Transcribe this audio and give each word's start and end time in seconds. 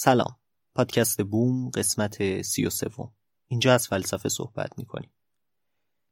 سلام. 0.00 0.36
پادکست 0.74 1.22
بوم 1.22 1.70
قسمت 1.70 2.42
سی 2.42 2.66
و 2.66 2.70
سوم. 2.70 3.12
اینجا 3.46 3.74
از 3.74 3.88
فلسفه 3.88 4.28
صحبت 4.28 4.78
می‌کنیم. 4.78 5.10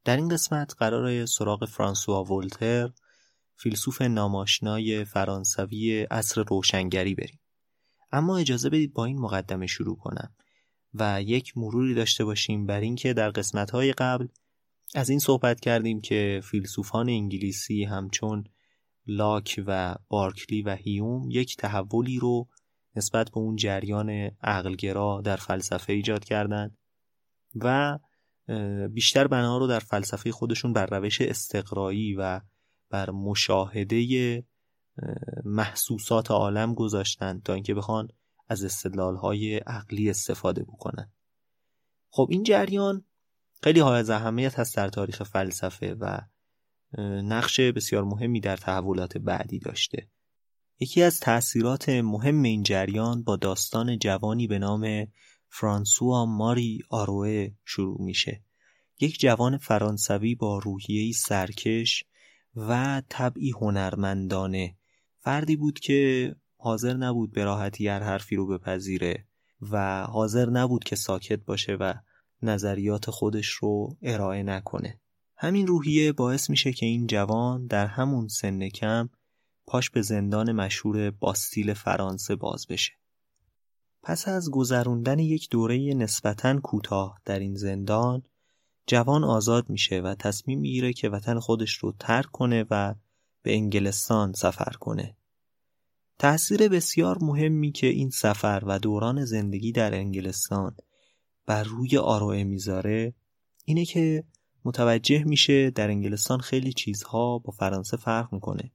در 0.05 0.17
این 0.17 0.29
قسمت 0.29 0.75
قرار 0.79 1.27
سراغ 1.27 1.65
فرانسوا 1.65 2.25
ولتر 2.25 2.93
فیلسوف 3.57 4.03
ناماشنای 4.03 5.05
فرانسوی 5.05 6.03
عصر 6.03 6.43
روشنگری 6.43 7.15
بریم. 7.15 7.41
اما 8.13 8.37
اجازه 8.37 8.71
بدید 8.71 8.93
با 8.93 9.05
این 9.05 9.19
مقدمه 9.19 9.67
شروع 9.67 9.97
کنم 9.97 10.35
و 10.95 11.23
یک 11.23 11.59
مروری 11.59 11.95
داشته 11.95 12.25
باشیم 12.25 12.67
بر 12.67 12.81
اینکه 12.81 13.13
در 13.13 13.31
قسمت‌های 13.31 13.93
قبل 13.93 14.29
از 14.95 15.11
این 15.11 15.19
صحبت 15.19 15.61
کردیم 15.61 16.01
که 16.01 16.41
فیلسوفان 16.45 17.09
انگلیسی 17.09 17.85
همچون 17.85 18.45
لاک 19.07 19.65
و 19.67 19.95
بارکلی 20.09 20.63
و 20.63 20.77
هیوم 20.77 21.31
یک 21.31 21.57
تحولی 21.57 22.19
رو 22.19 22.49
نسبت 22.97 23.31
به 23.31 23.39
اون 23.39 23.57
جریان 23.57 24.11
عقلگرا 24.43 25.21
در 25.25 25.37
فلسفه 25.37 25.93
ایجاد 25.93 26.25
کردند 26.25 26.79
و 27.55 27.99
بیشتر 28.89 29.27
بنا 29.27 29.59
رو 29.59 29.67
در 29.67 29.79
فلسفه 29.79 30.33
خودشون 30.33 30.73
بر 30.73 30.87
روش 30.87 31.21
استقرایی 31.21 32.15
و 32.15 32.41
بر 32.91 33.11
مشاهده 33.11 34.45
محسوسات 35.45 36.31
عالم 36.31 36.75
گذاشتند 36.75 37.43
تا 37.43 37.55
اینکه 37.55 37.75
بخوان 37.75 38.09
از 38.49 38.65
استدلالهای 38.65 39.57
عقلی 39.57 40.11
استفاده 40.11 40.65
بکنن. 40.65 41.13
خب 42.11 42.29
این 42.31 42.43
جریان 42.43 43.05
خیلی 43.63 43.81
های 43.81 43.99
از 43.99 44.11
اهمیت 44.11 44.59
هست 44.59 44.77
در 44.77 44.89
تاریخ 44.89 45.23
فلسفه 45.23 45.95
و 45.95 46.21
نقش 47.23 47.61
بسیار 47.61 48.05
مهمی 48.05 48.41
در 48.41 48.57
تحولات 48.57 49.19
بعدی 49.19 49.59
داشته. 49.59 50.09
یکی 50.81 51.03
از 51.03 51.21
تأثیرات 51.21 51.89
مهم 51.89 52.43
این 52.43 52.63
جریان 52.63 53.23
با 53.23 53.37
داستان 53.37 53.99
جوانی 53.99 54.47
به 54.47 54.59
نام 54.59 55.07
فرانسوا 55.49 56.27
ماری 56.27 56.83
آروه 56.91 57.49
شروع 57.65 58.03
میشه. 58.03 58.43
یک 59.01 59.21
جوان 59.21 59.59
فرانسوی 59.59 60.35
با 60.35 60.59
روحیه‌ای 60.59 61.13
سرکش 61.13 62.05
و 62.57 63.03
طبعی 63.09 63.51
هنرمندانه. 63.51 64.77
فردی 65.21 65.57
بود 65.57 65.79
که 65.79 66.35
حاضر 66.57 66.95
نبود 66.95 67.33
به 67.33 67.45
راحتی 67.45 67.89
هر 67.89 68.03
حرفی 68.03 68.37
رو 68.37 68.47
بپذیره 68.47 69.27
و 69.61 70.03
حاضر 70.03 70.51
نبود 70.51 70.85
که 70.85 70.97
ساکت 70.97 71.45
باشه 71.45 71.77
و 71.81 71.95
نظریات 72.43 73.11
خودش 73.11 73.49
رو 73.49 73.97
ارائه 74.03 74.43
نکنه. 74.43 75.01
همین 75.37 75.67
روحیه 75.67 76.13
باعث 76.13 76.51
میشه 76.51 76.73
که 76.73 76.87
این 76.87 77.07
جوان 77.07 77.67
در 77.67 77.87
همون 77.87 78.29
سن 78.29 78.69
کم 78.69 79.09
پاش 79.67 79.91
به 79.91 80.03
زندان 80.03 80.53
مشهور 80.53 81.11
باستیل 81.11 81.75
فرانسه 81.75 82.37
باز 82.37 82.67
بشه. 82.67 82.93
پس 84.03 84.29
از 84.29 84.51
گذروندن 84.51 85.19
یک 85.19 85.51
دوره 85.51 85.95
نسبتاً 85.95 86.61
کوتاه 86.61 87.21
در 87.25 87.39
این 87.39 87.55
زندان 87.55 88.23
جوان 88.87 89.25
آزاد 89.25 89.71
میشه 89.71 90.01
و 90.01 90.15
تصمیم 90.15 90.61
می‌گیره 90.61 90.93
که 90.93 91.09
وطن 91.09 91.39
خودش 91.39 91.75
رو 91.75 91.95
ترک 91.99 92.27
کنه 92.27 92.65
و 92.71 92.95
به 93.43 93.55
انگلستان 93.55 94.33
سفر 94.33 94.73
کنه. 94.81 95.17
تأثیر 96.19 96.69
بسیار 96.69 97.19
مهمی 97.21 97.73
که 97.73 97.87
این 97.87 98.11
سفر 98.11 98.63
و 98.67 98.79
دوران 98.79 99.25
زندگی 99.25 99.73
در 99.73 99.95
انگلستان 99.95 100.77
بر 101.47 101.63
روی 101.63 101.99
آروه 101.99 102.45
می‌ذاره 102.45 103.15
اینه 103.65 103.85
که 103.85 104.25
متوجه 104.65 105.25
میشه 105.25 105.71
در 105.71 105.89
انگلستان 105.89 106.39
خیلی 106.39 106.73
چیزها 106.73 107.39
با 107.39 107.53
فرانسه 107.53 107.97
فرق 107.97 108.33
می‌کنه 108.33 108.73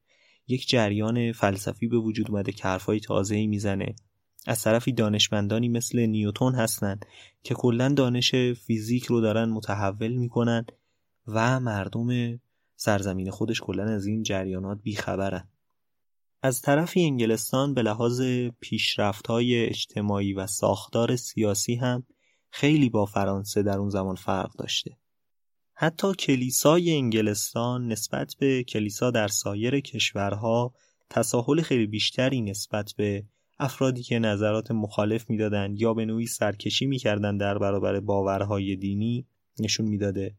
یک 0.51 0.69
جریان 0.69 1.31
فلسفی 1.31 1.88
به 1.88 1.97
وجود 1.97 2.31
اومده 2.31 2.51
که 2.51 2.63
حرفای 2.63 3.00
تازه‌ای 3.00 3.47
می‌زنه. 3.47 3.95
از 4.47 4.62
طرفی 4.62 4.91
دانشمندانی 4.91 5.69
مثل 5.69 6.00
نیوتون 6.00 6.56
هستند 6.56 7.06
که 7.44 7.53
کلا 7.53 7.89
دانش 7.89 8.35
فیزیک 8.35 9.06
رو 9.06 9.22
دارن 9.22 9.50
متحول 9.50 10.11
می‌کنن 10.13 10.66
و 11.28 11.59
مردم 11.59 12.40
سرزمین 12.75 13.31
خودش 13.31 13.61
کلا 13.61 13.84
از 13.84 14.06
این 14.06 14.23
جریانات 14.23 14.79
بیخبرن. 14.84 15.47
از 16.44 16.61
طرفی 16.61 17.01
انگلستان 17.03 17.73
به 17.73 17.81
لحاظ 17.81 18.22
پیشرفت‌های 18.59 19.66
اجتماعی 19.66 20.34
و 20.34 20.47
ساختار 20.47 21.16
سیاسی 21.16 21.75
هم 21.75 22.03
خیلی 22.50 22.90
با 22.90 23.06
فرانسه 23.06 23.63
در 23.63 23.78
اون 23.78 23.90
زمان 23.90 24.16
فرق 24.16 24.51
داشته. 24.57 24.97
حتی 25.84 26.14
کلیسای 26.14 26.92
انگلستان 26.92 27.88
نسبت 27.88 28.36
به 28.40 28.64
کلیسا 28.64 29.12
در 29.12 29.28
سایر 29.28 29.80
کشورها 29.80 30.74
تساهل 31.09 31.62
خیلی 31.62 31.88
بیشتری 31.88 32.42
نسبت 32.42 32.94
به 32.97 33.25
افرادی 33.59 34.03
که 34.03 34.20
نظرات 34.20 34.72
مخالف 34.72 35.30
می‌دادند 35.30 35.81
یا 35.81 35.94
به 35.94 36.06
نوعی 36.06 36.28
سرکشی 36.28 36.86
می‌کردند 36.86 37.40
در 37.40 37.58
برابر 37.58 38.00
باورهای 38.00 38.75
دینی 38.75 39.28
نشون 39.59 39.86
می‌داده. 39.86 40.36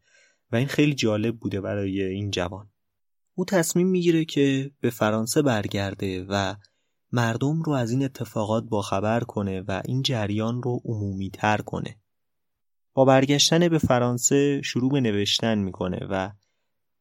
و 0.53 0.57
این 0.57 0.67
خیلی 0.67 0.95
جالب 0.95 1.37
بوده 1.37 1.61
برای 1.61 2.03
این 2.03 2.31
جوان. 2.31 2.71
او 3.35 3.45
تصمیم 3.45 3.87
می‌گیره 3.87 4.25
که 4.25 4.71
به 4.81 4.91
فرانسه 4.91 5.43
برگرده 5.43 6.25
و 6.29 6.55
مردم 7.13 7.63
رو 7.63 7.73
از 7.73 7.91
این 7.91 8.05
اتفاقات 8.05 8.65
باخبر 8.65 9.21
کنه 9.21 9.61
و 9.61 9.83
این 9.85 10.03
جریان 10.03 10.63
رو 10.63 10.81
عمومی 10.85 11.31
تر 11.31 11.59
کنه. 11.59 12.02
با 12.95 13.05
برگشتن 13.05 13.69
به 13.69 13.79
فرانسه 13.79 14.63
شروع 14.63 14.91
به 14.93 15.01
نوشتن 15.01 15.59
می‌کنه 15.59 16.07
و 16.11 16.31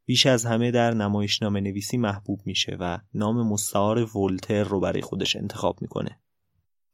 بیش 0.06 0.26
از 0.26 0.46
همه 0.46 0.72
در 0.72 0.94
نمایشنامه 0.94 1.62
نویسی 1.62 1.98
محبوب 1.98 2.42
میشه 2.46 2.78
و 2.80 2.98
نام 3.14 3.48
مستعار 3.48 4.18
ولتر 4.18 4.64
رو 4.64 4.80
برای 4.80 5.02
خودش 5.02 5.36
انتخاب 5.36 5.82
می‌کنه. 5.82 6.20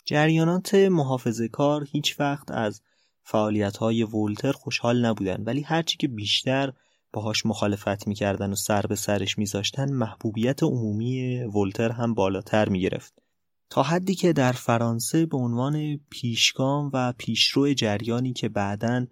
جریانات 0.06 0.75
محافظه 0.75 1.48
کار 1.48 1.88
هیچ 1.92 2.19
وقت 2.19 2.51
از 2.51 2.81
فعالیت 3.24 3.77
های 3.77 4.04
ولتر 4.04 4.51
خوشحال 4.51 5.06
نبودن 5.06 5.44
ولی 5.44 5.62
هرچی 5.62 5.98
که 5.98 6.07
بیشتر 6.07 6.74
باهاش 7.13 7.45
مخالفت 7.45 8.07
می‌کردن 8.07 8.51
و 8.51 8.56
سر 8.56 8.81
به 8.81 8.95
سرش 8.95 9.38
میذاشتن 9.38 9.92
محبوبیت 9.92 10.63
عمومی 10.63 11.44
ولتر 11.44 11.92
هم 11.92 12.13
بالاتر 12.13 12.69
می‌گرفت 12.69 13.26
تا 13.69 13.84
حدی 13.84 14.16
که 14.16 14.34
در 14.34 14.52
فرانسه 14.52 15.25
به 15.25 15.38
عنوان 15.38 15.98
پیشگام 16.10 16.92
و 16.94 17.14
پیشرو 17.18 17.74
جریانی 17.74 18.34
که 18.34 18.50
بعداً 18.50 19.06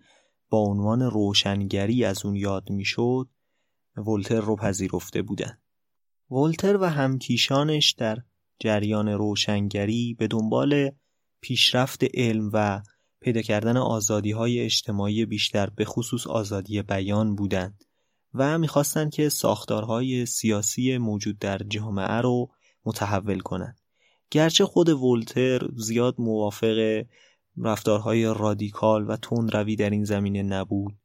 با 0.50 0.60
عنوان 0.60 1.02
روشنگری 1.02 2.06
از 2.06 2.26
اون 2.26 2.36
یاد 2.36 2.70
می‌شد 2.70 3.30
ولتر 3.98 4.40
رو 4.40 4.56
پذیرفته 4.56 5.22
بودند. 5.22 5.62
ولتر 6.32 6.78
و 6.78 6.90
همکیشانش 6.90 7.92
در 7.92 8.18
جریان 8.60 9.10
روشنگری 9.10 10.16
به 10.20 10.28
دنبال 10.28 10.92
پیشرفت 11.42 12.04
علم 12.14 12.50
و 12.54 12.82
پیدا 13.22 13.42
کردن 13.42 13.78
آزادی 13.78 14.32
های 14.32 14.60
اجتماعی 14.60 15.26
بیشتر 15.26 15.70
به 15.70 15.86
خصوص 15.86 16.28
آزادی 16.28 16.82
بیان 16.82 17.36
بودند 17.36 17.84
و 18.34 18.58
می‌خواستند 18.58 19.14
که 19.14 19.30
ساختارهای 19.30 20.26
سیاسی 20.26 20.98
موجود 20.98 21.40
در 21.40 21.58
جامعه 21.58 22.22
رو 22.22 22.52
متحول 22.86 23.40
کنند. 23.40 23.85
گرچه 24.36 24.66
خود 24.66 24.90
ولتر 24.90 25.62
زیاد 25.76 26.16
موافق 26.18 27.04
رفتارهای 27.58 28.26
رادیکال 28.26 29.10
و 29.10 29.18
روی 29.54 29.76
در 29.76 29.90
این 29.90 30.04
زمینه 30.04 30.44
نبود 30.44 30.96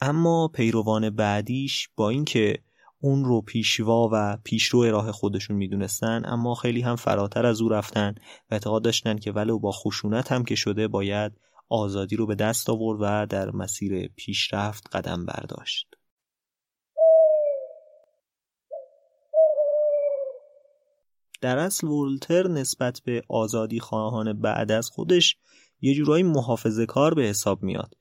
اما 0.00 0.48
پیروان 0.48 1.10
بعدیش 1.10 1.88
با 1.96 2.10
اینکه 2.10 2.58
اون 3.00 3.24
رو 3.24 3.40
پیشوا 3.40 4.08
و 4.12 4.38
پیشرو 4.44 4.84
راه 4.84 5.12
خودشون 5.12 5.56
می‌دونستن 5.56 6.22
اما 6.24 6.54
خیلی 6.54 6.80
هم 6.80 6.96
فراتر 6.96 7.46
از 7.46 7.60
او 7.60 7.68
رفتن 7.68 8.14
و 8.50 8.54
اعتقاد 8.54 8.84
داشتن 8.84 9.18
که 9.18 9.32
ولو 9.32 9.58
با 9.58 9.72
خشونت 9.72 10.32
هم 10.32 10.44
که 10.44 10.54
شده 10.54 10.88
باید 10.88 11.32
آزادی 11.68 12.16
رو 12.16 12.26
به 12.26 12.34
دست 12.34 12.70
آورد 12.70 12.98
و 13.00 13.26
در 13.26 13.50
مسیر 13.50 14.08
پیشرفت 14.08 14.96
قدم 14.96 15.26
برداشت. 15.26 15.93
در 21.44 21.58
اصل 21.58 21.86
ولتر 21.86 22.48
نسبت 22.48 23.00
به 23.04 23.22
آزادی 23.28 23.80
خواهان 23.80 24.32
بعد 24.32 24.72
از 24.72 24.90
خودش 24.90 25.36
یه 25.80 25.94
جورایی 25.94 26.22
محافظه 26.22 26.86
کار 26.86 27.14
به 27.14 27.22
حساب 27.22 27.62
میاد. 27.62 27.96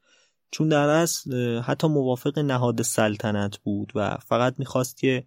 چون 0.52 0.70
در 0.70 0.90
اصل 0.90 1.60
حتی 1.60 1.88
موافق 1.88 2.40
نهاد 2.40 2.82
سلطنت 2.82 3.58
بود 3.58 3.92
و 3.96 4.18
فقط 4.18 4.56
می‌خواست 4.60 4.98
که 4.98 5.24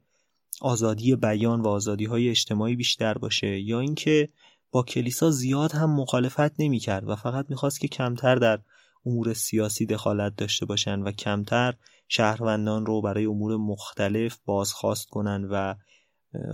آزادی 0.61 1.17
بیان 1.17 1.61
و 1.61 1.69
آزادی 1.69 2.05
های 2.05 2.29
اجتماعی 2.29 2.77
بیشتر 2.77 3.19
باشه 3.19 3.61
یا 3.61 3.81
اینکه 3.81 4.29
با 4.71 4.83
کلیسا 4.83 5.31
زیاد 5.31 5.73
هم 5.73 5.91
مخالفت 5.91 6.61
نمی‌کرد 6.61 7.09
و 7.09 7.17
فقط 7.17 7.47
می‌خواست 7.49 7.81
که 7.81 7.89
کمتر 7.89 8.37
در 8.37 8.59
امور 9.07 9.35
سیاسی 9.35 9.87
دخالت 9.87 10.37
داشته 10.37 10.67
باشن 10.67 11.01
و 11.01 11.13
کمتر 11.13 11.75
شهروندان 12.09 12.87
رو 12.87 13.03
برای 13.03 13.25
امور 13.25 13.57
مختلف 13.57 14.39
بازخواست 14.45 15.09
کنن 15.09 15.49
و 15.51 15.75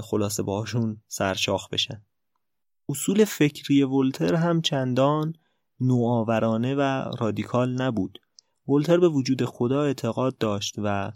خلاصه 0.00 0.42
باهاشون 0.42 1.02
سرشاخ 1.08 1.68
بشن. 1.68 2.02
اصول 2.88 3.24
فکری 3.24 3.82
ولتر 3.82 4.34
هم 4.34 4.62
چندان 4.62 5.34
نوآورانه 5.80 6.74
و 6.74 7.10
رادیکال 7.18 7.82
نبود. 7.82 8.18
ولتر 8.68 8.98
به 8.98 9.08
وجود 9.08 9.44
خدا 9.44 9.82
اعتقاد 9.82 10.38
داشت 10.38 10.74
و 10.78 11.12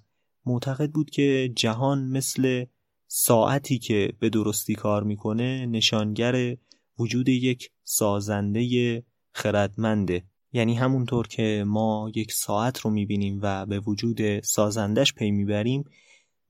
معتقد 0.46 0.90
بود 0.90 1.10
که 1.10 1.52
جهان 1.56 2.08
مثل 2.08 2.64
ساعتی 3.08 3.78
که 3.78 4.12
به 4.18 4.30
درستی 4.30 4.74
کار 4.74 5.02
می‌کنه 5.02 5.66
نشانگر 5.66 6.56
وجود 6.98 7.28
یک 7.28 7.70
سازنده 7.84 9.02
خردمنده 9.32 10.24
یعنی 10.52 10.74
همونطور 10.74 11.26
که 11.28 11.64
ما 11.66 12.10
یک 12.14 12.32
ساعت 12.32 12.80
رو 12.80 12.90
می‌بینیم 12.90 13.38
و 13.42 13.66
به 13.66 13.80
وجود 13.80 14.40
سازندش 14.40 15.14
پی 15.14 15.30
می‌بریم 15.30 15.84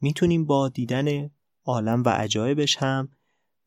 می‌تونیم 0.00 0.46
با 0.46 0.68
دیدن 0.68 1.30
عالم 1.66 2.02
و 2.02 2.08
عجایبش 2.08 2.76
هم 2.76 3.08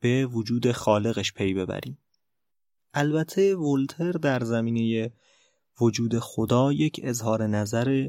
به 0.00 0.26
وجود 0.26 0.72
خالقش 0.72 1.32
پی 1.32 1.54
ببریم. 1.54 1.98
البته 2.94 3.56
ولتر 3.56 4.12
در 4.12 4.44
زمینه 4.44 5.12
وجود 5.80 6.18
خدا 6.18 6.72
یک 6.72 7.00
اظهار 7.02 7.46
نظر 7.46 8.08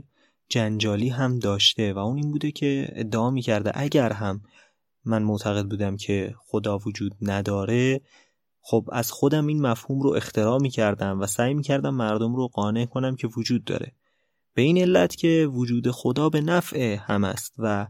جنجالی 0.50 1.10
هم 1.10 1.40
داشته 1.40 1.94
و 1.94 1.98
اون 1.98 2.18
این 2.18 2.32
بوده 2.32 2.52
که 2.52 2.88
ادعا 2.92 3.30
می 3.30 3.42
کرده 3.42 3.72
اگر 3.74 4.14
هم 4.14 4.42
من 5.06 5.24
معتقد 5.24 5.66
بودم 5.66 5.98
که 5.98 6.36
خدا 6.38 6.78
وجود 6.78 7.16
نداره 7.22 8.02
خب 8.62 8.90
از 8.92 9.12
خودم 9.12 9.48
این 9.48 9.62
مفهوم 9.62 10.02
رو 10.02 10.10
اختراع 10.10 10.62
می 10.62 10.70
کردم 10.70 11.22
و 11.22 11.26
سعی 11.26 11.54
می 11.54 11.64
کردم 11.64 11.96
مردم 11.96 12.36
رو 12.36 12.48
قانع 12.48 12.86
کنم 12.86 13.16
که 13.16 13.28
وجود 13.38 13.64
داره. 13.64 13.92
به 14.54 14.62
این 14.62 14.78
علت 14.78 15.16
که 15.16 15.50
وجود 15.52 15.92
خدا 15.92 16.30
به 16.30 16.42
نفع 16.42 16.98
هم 17.00 17.24
است 17.24 17.54
و 17.58 17.88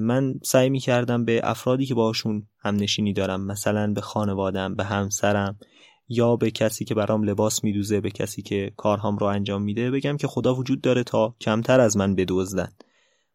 من 0.00 0.34
سعی 0.42 0.70
می 0.70 0.80
کردم 0.80 1.24
به 1.24 1.40
افرادی 1.44 1.86
که 1.86 1.94
باشون 1.94 2.46
هم 2.58 2.76
نشینی 2.76 3.12
دارم 3.12 3.46
مثلا 3.46 3.92
به 3.92 4.00
خانوادم 4.00 4.74
به 4.74 4.84
همسرم 4.84 5.58
یا 6.08 6.36
به 6.36 6.50
کسی 6.50 6.84
که 6.84 6.94
برام 6.94 7.22
لباس 7.22 7.64
میدوزه 7.64 8.00
به 8.00 8.10
کسی 8.10 8.42
که 8.42 8.72
کارهام 8.76 9.16
رو 9.16 9.26
انجام 9.26 9.62
میده 9.62 9.90
بگم 9.90 10.16
که 10.16 10.26
خدا 10.26 10.54
وجود 10.54 10.80
داره 10.80 11.02
تا 11.02 11.36
کمتر 11.40 11.80
از 11.80 11.96
من 11.96 12.14
بدزدن. 12.14 12.72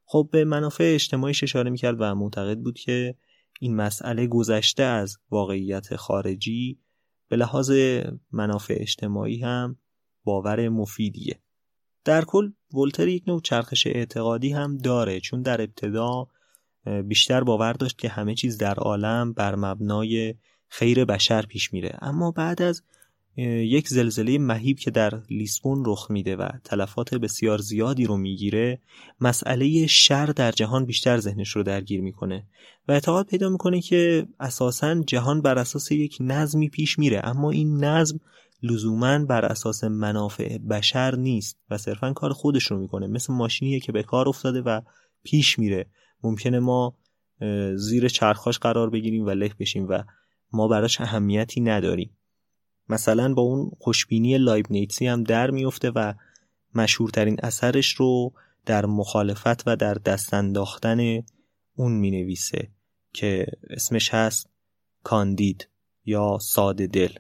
خب 0.06 0.30
به 0.32 0.46
منافع 0.46 0.92
اجتماعیش 0.94 1.44
اشاره 1.44 1.70
می‌کرد 1.70 1.96
و 2.00 2.16
معتقد 2.16 2.58
بود 2.58 2.80
که 2.80 3.16
این 3.60 3.76
مسئله 3.76 4.28
گذشته 4.28 4.84
از 4.84 5.18
واقعیت 5.32 5.96
خارجی 5.96 6.80
به 7.30 7.36
لحاظ 7.36 7.72
منافع 8.32 8.78
اجتماعی 8.80 9.42
هم 9.42 9.78
باور 10.24 10.70
مفیدیه. 10.70 11.43
در 12.06 12.26
کل 12.26 12.52
ولتر 12.74 13.08
یک 13.08 13.24
نوع 13.28 13.42
چرخش 13.42 13.88
اعتقادی 13.88 14.52
هم 14.52 14.78
داره 14.78 15.20
چون 15.20 15.42
در 15.42 15.62
ابتدا 15.62 16.28
بیشتر 17.04 17.44
باور 17.44 17.74
داشت 17.74 17.98
که 17.98 18.10
همه 18.10 18.36
چیز 18.36 18.58
در 18.58 18.76
عالم 18.76 19.34
بر 19.34 19.56
مبنای 19.56 20.36
خیر 20.68 21.06
بشر 21.06 21.42
پیش 21.42 21.74
میره. 21.74 21.98
اما 22.02 22.32
بعد 22.32 22.62
از 22.62 22.84
یک 23.38 23.88
زلزله 23.88 24.38
مهیب 24.38 24.80
که 24.80 24.92
در 24.92 25.22
لیسبون 25.30 25.84
رخ 25.86 26.12
میده 26.12 26.36
و 26.36 26.50
تلفات 26.64 27.16
بسیار 27.16 27.58
زیادی 27.58 28.06
رو 28.06 28.18
می‌گیره 28.18 28.80
مسئله 29.22 29.88
شر 29.88 30.26
در 30.26 30.52
جهان 30.52 30.86
بیشتر 30.86 31.20
ذهنش 31.20 31.50
رو 31.50 31.64
درگیر 31.64 32.02
می‌کنه 32.02 32.44
و 32.88 32.92
اعتقاد 32.92 33.26
پیدا 33.26 33.50
می‌کنه 33.50 33.82
که 33.82 34.28
اساسا 34.40 35.02
جهان 35.02 35.42
بر 35.42 35.58
اساس 35.58 35.92
یک 35.92 36.18
نظمی 36.20 36.70
پیش 36.70 37.00
میره. 37.00 37.22
اما 37.24 37.52
این 37.52 37.84
نظم 37.84 38.20
لزوما 38.64 39.26
بر 39.26 39.46
اساس 39.46 39.84
منافع 39.84 40.58
بشر 40.58 41.16
نیست 41.16 41.58
و 41.70 41.78
صرفا 41.78 42.14
کار 42.14 42.34
خودش 42.34 42.64
رو 42.64 42.80
می‌کنه. 42.80 43.08
مثل 43.08 43.34
ماشینیه 43.34 43.80
که 43.80 43.92
به 43.92 44.04
کار 44.04 44.30
افتاده 44.30 44.62
و 44.62 44.82
پیش 45.24 45.60
میره. 45.60 45.86
ممکنه 46.24 46.60
ما 46.60 46.98
زیر 47.76 48.08
چرخاش 48.08 48.60
قرار 48.60 48.90
بگیریم 48.90 49.26
و 49.26 49.30
له 49.30 49.52
بشیم 49.60 49.88
و 49.90 50.04
ما 50.52 50.68
براش 50.68 51.02
اهمیتی 51.02 51.62
نداریم. 51.62 52.18
مثلا 52.90 53.34
با 53.34 53.42
اون 53.42 53.72
خوشبینی 53.80 54.38
لایبنیتسی 54.38 55.08
هم 55.08 55.24
در 55.24 55.52
میفته 55.52 55.92
و 55.96 56.14
مشهورترین 56.76 57.38
اثرش 57.44 57.94
رو 57.94 58.34
در 58.66 58.86
مخالفت 58.86 59.68
و 59.68 59.76
در 59.76 59.94
دست 59.94 60.34
انداختن 60.34 61.24
اون 61.76 61.92
می 61.92 62.12
نویسه 62.12 62.72
که 63.14 63.46
اسمش 63.70 64.14
هست 64.14 64.50
کاندید 65.04 65.70
یا 66.06 66.38
ساده 66.42 66.88
دل. 66.88 67.14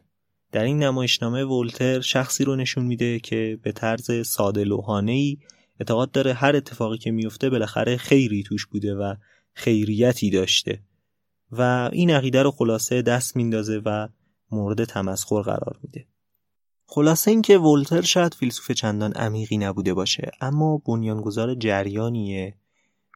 در 0.53 0.63
این 0.63 0.83
نمایشنامه 0.83 1.43
ولتر 1.43 2.01
شخصی 2.01 2.43
رو 2.43 2.55
نشون 2.55 2.85
میده 2.85 3.19
که 3.19 3.59
به 3.63 3.71
طرز 3.71 4.27
ساده 4.27 4.65
ای 5.07 5.37
اعتقاد 5.79 6.11
داره 6.11 6.33
هر 6.33 6.55
اتفاقی 6.55 6.97
که 6.97 7.11
میفته 7.11 7.49
بالاخره 7.49 7.97
خیری 7.97 8.43
توش 8.43 8.65
بوده 8.65 8.95
و 8.95 9.15
خیریتی 9.53 10.29
داشته. 10.29 10.81
و 11.51 11.89
این 11.93 12.09
عقیده 12.09 12.43
رو 12.43 12.51
خلاصه 12.51 13.01
دست 13.01 13.35
میندازه 13.35 13.81
و 13.85 14.07
مورد 14.51 14.83
تمسخر 14.83 15.41
قرار 15.41 15.79
میده. 15.83 16.05
خلاصه 16.85 17.31
اینکه 17.31 17.57
ولتر 17.57 18.01
شاید 18.01 18.33
فیلسوف 18.33 18.71
چندان 18.71 19.13
عمیقی 19.13 19.57
نبوده 19.57 19.93
باشه 19.93 20.31
اما 20.41 20.81
بنیانگذار 20.85 21.55
جریانیه 21.55 22.55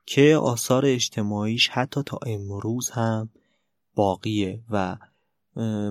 که 0.06 0.36
آثار 0.36 0.86
اجتماعیش 0.86 1.70
حتی 1.70 2.01
تا 2.06 2.20
امروز 2.25 2.89
هم 2.89 3.29
باقیه 3.96 4.63
و 4.70 4.98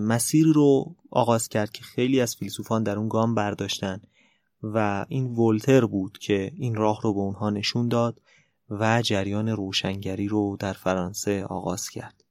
مسیری 0.01 0.53
رو 0.53 0.95
آغاز 1.11 1.49
کرد 1.49 1.73
که 1.73 1.83
خیلی 1.83 2.21
از 2.21 2.37
فیلسوفان 2.37 2.83
در 2.83 2.99
اون 2.99 3.09
گام 3.09 3.35
برداشتن 3.35 4.01
و 4.63 5.07
این 5.09 5.27
ولتر 5.27 5.87
بود 5.87 6.19
که 6.19 6.53
این 6.57 6.75
راه 6.75 7.01
رو 7.03 7.15
به 7.15 7.21
اونها 7.21 7.51
نشون 7.51 7.89
داد 7.89 8.21
و 8.71 9.03
جریان 9.03 9.49
روشنگری 9.49 10.29
رو 10.29 10.57
در 10.61 10.73
فرانسه 10.73 11.45
آغاز 11.45 11.89
کرد. 11.89 12.25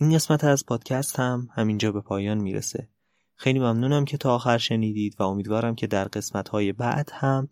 این 0.00 0.14
قسمت 0.14 0.44
از 0.44 0.66
پادکست 0.66 1.18
هم 1.18 1.48
همینجا 1.52 1.92
به 1.92 2.00
پایان 2.00 2.38
می‌رسه. 2.38 2.88
خیلی 3.34 3.58
ممنونم 3.58 4.04
که 4.04 4.16
تا 4.16 4.34
آخر 4.34 4.58
شنیدید 4.58 5.16
و 5.18 5.22
امیدوارم 5.22 5.74
که 5.74 5.86
در 5.86 6.04
قسمت 6.04 6.48
های 6.48 6.72
بعد 6.72 7.10
هم 7.12 7.48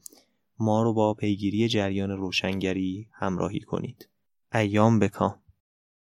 ما 0.58 0.82
رو 0.82 0.94
با 0.94 1.14
پیگیری 1.14 1.68
جریان 1.68 2.10
روشنگری 2.10 3.08
همراهی 3.12 3.60
کنید. 3.60 4.08
ایام 4.54 4.98
بکام. 4.98 5.43